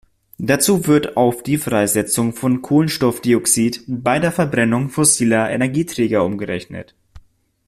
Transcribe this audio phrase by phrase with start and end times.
[0.39, 6.95] Dazu wird auf die Freisetzung von Kohlenstoffdioxid bei der Verbrennung fossiler Energieträger umgerechnet.